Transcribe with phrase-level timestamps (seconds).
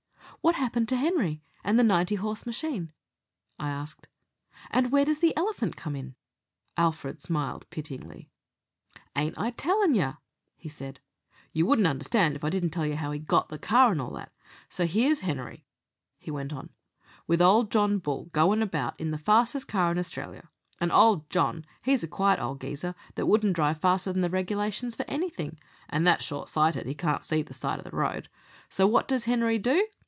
[0.43, 2.93] "What happened to Henry and the ninety horse machine?"
[3.59, 4.07] I asked.
[4.71, 6.15] "And where does the elephant come in?"
[6.77, 8.27] Alfred smiled pityingly.
[9.15, 10.17] "Ain't I tellin' yer,"
[10.55, 10.99] he said.
[11.53, 14.09] "You wouldn't understand if I didn't tell yer how he got the car and all
[14.13, 14.31] that.
[14.67, 15.67] So here's Henery,"
[16.17, 16.71] he went on,
[17.27, 20.49] "with old John Bull goin' about in the fastest car in Australia,
[20.79, 24.95] and old John, he's a quiet old geezer, that wouldn't drive faster than the regulations
[24.95, 28.27] for anything, and that short sighted he can't see to the side of the road.
[28.69, 29.85] So what does Henery do?